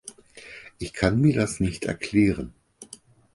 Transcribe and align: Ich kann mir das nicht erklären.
Ich 0.79 0.93
kann 0.93 1.21
mir 1.21 1.35
das 1.35 1.59
nicht 1.59 1.85
erklären. 1.85 2.55